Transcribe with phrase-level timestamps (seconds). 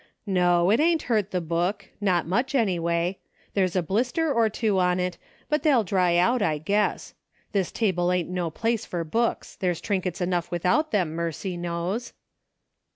[0.25, 3.19] No, it ain't hurt the book; not much, any way.
[3.53, 7.13] There's a blister or two on it, but they'll dry out, I guess.
[7.51, 12.13] This table ain't no place for books; there's trinkets enough without them, mercy knows."